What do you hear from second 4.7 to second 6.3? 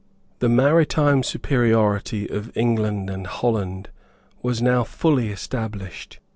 fully established.